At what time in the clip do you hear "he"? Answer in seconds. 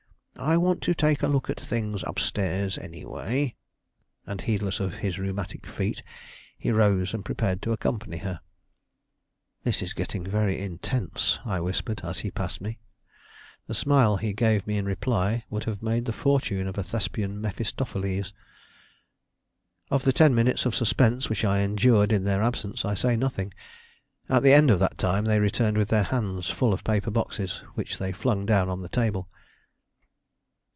6.57-6.71, 12.21-12.31, 14.17-14.33